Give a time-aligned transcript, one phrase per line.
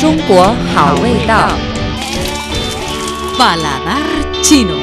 [0.00, 0.42] 中国
[0.74, 1.48] 好味道。
[3.38, 4.02] Paladar
[4.42, 4.74] chino.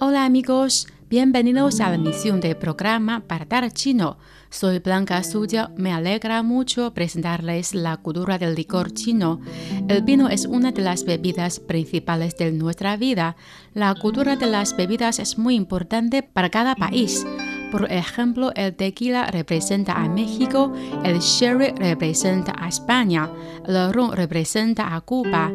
[0.00, 4.18] Hola amigos, bienvenidos a la emisión del programa Paladar Chino.
[4.50, 9.40] Soy Blanca Suya, me alegra mucho presentarles la cultura del licor chino.
[9.88, 13.36] El vino es una de las bebidas principales de nuestra vida.
[13.72, 17.26] La cultura de las bebidas es muy importante para cada país.
[17.71, 20.73] Por ejemplo, el tequila representa a México,
[21.03, 23.29] el sherry representa a España,
[23.67, 25.51] el ron representa a Cuba,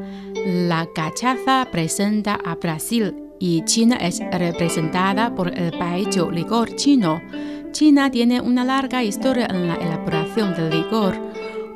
[0.46, 7.20] la cachaza presenta a Brasil y China es representada por el país licor chino.
[7.72, 11.16] China tiene una larga historia en la elaboración del licor,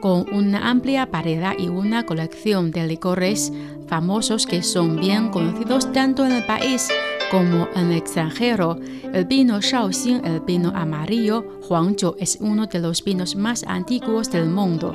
[0.01, 3.53] con una amplia variedad y una colección de licores
[3.89, 6.89] famosos que son bien conocidos tanto en el país
[7.31, 8.79] como en el extranjero.
[9.13, 14.49] El vino Shaoxing, el vino amarillo, Huangzhou, es uno de los vinos más antiguos del
[14.49, 14.95] mundo.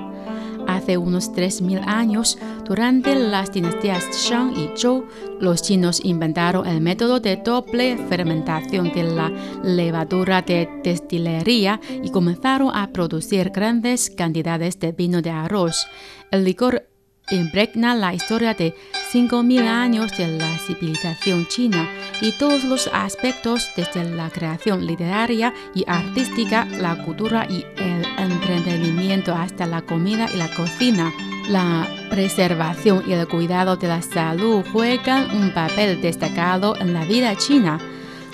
[0.67, 5.06] Hace unos 3.000 años, durante las dinastías Shang y Zhou,
[5.40, 9.31] los chinos inventaron el método de doble fermentación de la
[9.64, 15.86] levadura de destilería y comenzaron a producir grandes cantidades de vino de arroz.
[16.31, 16.88] El licor
[17.32, 18.76] impregna la historia de
[19.12, 21.90] 5.000 años de la civilización china
[22.22, 29.34] y todos los aspectos desde la creación literaria y artística, la cultura y el entretenimiento
[29.34, 31.12] hasta la comida y la cocina.
[31.50, 37.36] La preservación y el cuidado de la salud juegan un papel destacado en la vida
[37.36, 37.80] china.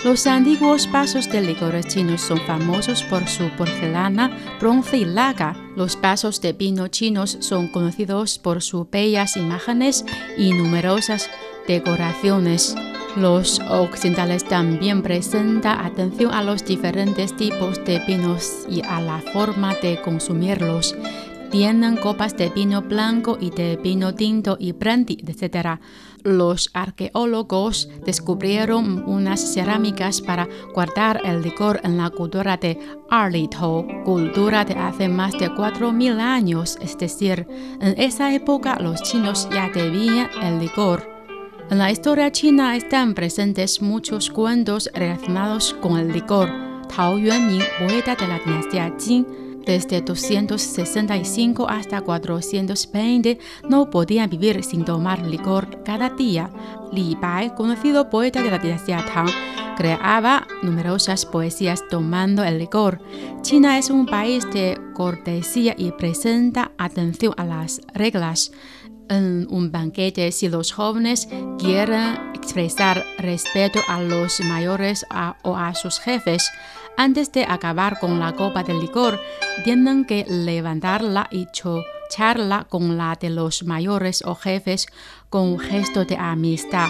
[0.02, 5.54] Los antiguos vasos de licores chinos son famosos por su porcelana, bronce y laca.
[5.76, 10.06] Los vasos de vino chinos son conocidos por sus bellas imágenes
[10.38, 11.28] y numerosas
[11.68, 12.74] decoraciones.
[13.14, 19.74] Los occidentales también presentan atención a los diferentes tipos de vinos y a la forma
[19.82, 20.96] de consumirlos.
[21.50, 25.80] Tienen copas de vino blanco y de vino tinto y brandy, etc.
[26.22, 32.78] Los arqueólogos descubrieron unas cerámicas para guardar el licor en la cultura de
[33.10, 37.48] Arlito, cultura de hace más de 4.000 años, es decir,
[37.80, 41.08] en esa época los chinos ya bebían el licor.
[41.68, 46.48] En la historia china están presentes muchos cuentos relacionados con el licor.
[46.88, 49.26] Tao Yuanming, poeta de la dinastía Jin,
[49.70, 53.38] desde 265 hasta 420
[53.68, 56.50] no podían vivir sin tomar licor cada día.
[56.92, 59.30] Li Bai, conocido poeta de la dinastía Tang,
[59.76, 63.00] creaba numerosas poesías tomando el licor.
[63.42, 68.50] China es un país de cortesía y presenta atención a las reglas.
[69.08, 75.06] En un banquete, si los jóvenes quieren expresar respeto a los mayores
[75.42, 76.50] o a sus jefes,
[77.00, 79.18] antes de acabar con la copa de licor,
[79.64, 84.86] tienen que levantarla y chocharla con la de los mayores o jefes
[85.30, 86.88] con un gesto de amistad.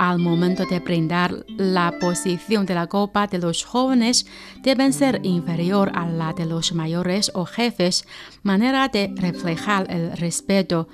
[0.00, 4.26] Al momento de brindar, la posición de la copa de los jóvenes
[4.62, 8.04] debe ser inferior a la de los mayores o jefes,
[8.42, 10.88] manera de reflejar el respeto.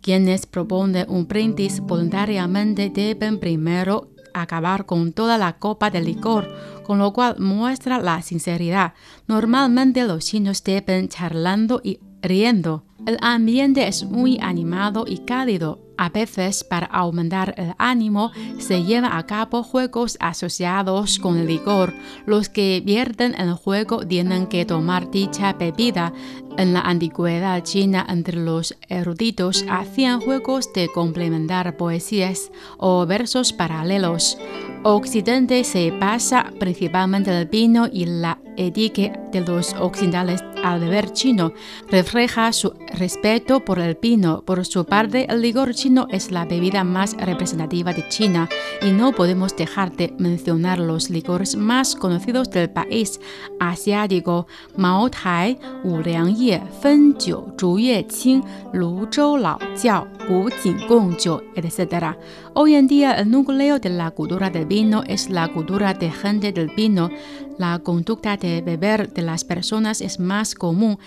[0.00, 6.98] Quienes proponen un brindis voluntariamente deben primero acabar con toda la copa de licor, con
[6.98, 8.92] lo cual muestra la sinceridad.
[9.26, 12.82] Normalmente los chinos deben charlando y riendo.
[13.06, 15.80] El ambiente es muy animado y cálido.
[15.96, 21.94] A veces, para aumentar el ánimo, se llevan a cabo juegos asociados con el licor.
[22.26, 26.12] Los que pierden el juego tienen que tomar dicha bebida.
[26.56, 34.38] En la antigüedad china, entre los eruditos hacían juegos de complementar poesías o versos paralelos.
[34.82, 41.52] Occidente se basa principalmente el vino y la etiqueta de los occidentales al beber chino
[41.90, 44.42] refleja su respeto por el vino.
[44.42, 48.48] Por su parte, el licor chino es la bebida más representativa de China
[48.80, 53.20] y no podemos dejar de mencionar los licores más conocidos del país
[53.60, 54.46] asiático:
[54.76, 58.42] Mao Tai, Wu Liang Ye, Fen Jiu, Zhu Yue Qing,
[58.72, 62.16] Lu Zhou Lao Jiao, Gong Jiu, etc.
[62.54, 66.52] Hoy en día, el núcleo de la cultura del vino es la cultura de gente
[66.52, 67.10] del vino.
[67.58, 70.98] La conducta de beber de las personas es más común.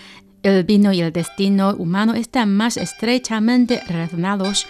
[0.42, 4.66] El vino y el destino humano están más estrechamente relacionados.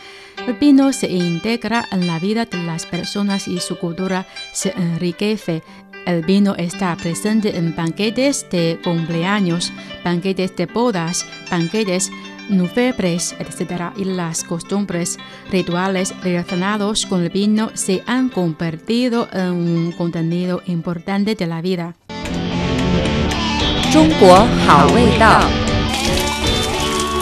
[0.46, 5.62] El vino se integra en la vida de las personas y su cultura se enriquece.
[6.06, 9.70] El vino está presente en banquetes de cumpleaños,
[10.02, 12.10] banquetes de bodas, banquetes
[12.48, 13.92] nubes, etc.
[13.96, 15.18] y las costumbres
[15.50, 21.94] rituales relacionados con el vino se han convertido en un contenido importante de la vida.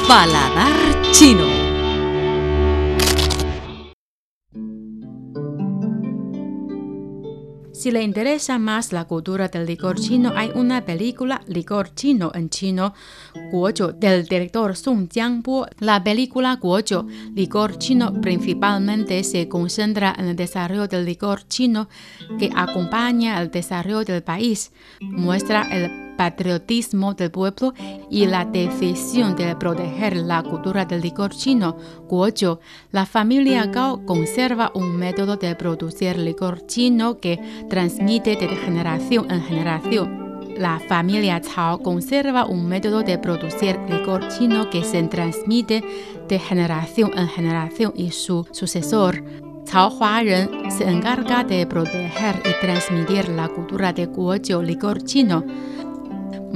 [0.08, 0.72] Paladar
[1.12, 1.65] chino.
[7.76, 12.48] Si le interesa más la cultura del licor chino, hay una película Licor chino en
[12.48, 12.94] chino,
[13.52, 15.66] Guozhou, del director Song Jiangbo.
[15.80, 21.90] La película Guozhou, Licor chino, principalmente se concentra en el desarrollo del licor chino
[22.38, 24.72] que acompaña el desarrollo del país.
[25.02, 27.74] Muestra el patriotismo del pueblo
[28.10, 31.76] y la decisión de proteger la cultura del licor chino,
[32.08, 32.58] Guozhou,
[32.92, 39.42] la familia Gao conserva un método de producir licor chino que transmite de generación en
[39.42, 40.26] generación.
[40.58, 45.84] La familia Cao conserva un método de producir licor chino que se transmite
[46.28, 49.22] de generación en generación y su sucesor,
[49.70, 55.44] Cao Huaren, se encarga de proteger y transmitir la cultura de Guozhou licor chino.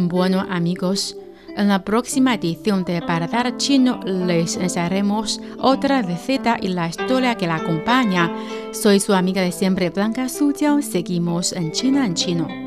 [0.08, 1.14] Bueno amigos,
[1.56, 7.46] en la próxima edición de Paradar Chino les enseñaremos otra receta y la historia que
[7.46, 8.32] la acompaña.
[8.72, 10.80] Soy su amiga de siempre Blanca Sujiao.
[10.80, 12.59] Seguimos en China en Chino.